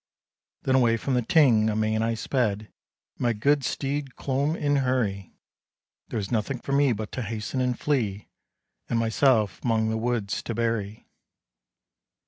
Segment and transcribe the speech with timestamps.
[0.63, 5.35] Then away from the Ting amain I sped, And my good steed clomb in hurry;
[6.07, 8.27] There was nothing for me but to hasten and flee,
[8.89, 11.05] And myself 'mong the woods to bury.